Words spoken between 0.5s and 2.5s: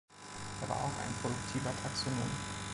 Er war auch ein produktiver Taxonom.